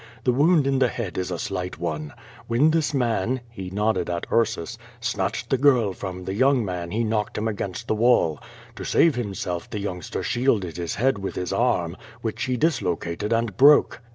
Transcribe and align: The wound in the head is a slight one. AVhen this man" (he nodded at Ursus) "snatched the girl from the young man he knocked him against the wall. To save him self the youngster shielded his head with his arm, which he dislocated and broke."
The 0.23 0.31
wound 0.33 0.65
in 0.65 0.79
the 0.79 0.87
head 0.87 1.15
is 1.19 1.29
a 1.29 1.37
slight 1.37 1.77
one. 1.77 2.11
AVhen 2.49 2.71
this 2.71 2.91
man" 2.91 3.41
(he 3.51 3.69
nodded 3.69 4.09
at 4.09 4.25
Ursus) 4.31 4.79
"snatched 4.99 5.51
the 5.51 5.59
girl 5.59 5.93
from 5.93 6.25
the 6.25 6.33
young 6.33 6.65
man 6.65 6.89
he 6.89 7.03
knocked 7.03 7.37
him 7.37 7.47
against 7.47 7.87
the 7.87 7.93
wall. 7.93 8.39
To 8.77 8.83
save 8.83 9.13
him 9.13 9.35
self 9.35 9.69
the 9.69 9.77
youngster 9.77 10.23
shielded 10.23 10.77
his 10.77 10.95
head 10.95 11.19
with 11.19 11.35
his 11.35 11.53
arm, 11.53 11.97
which 12.23 12.45
he 12.45 12.57
dislocated 12.57 13.31
and 13.31 13.55
broke." 13.57 14.01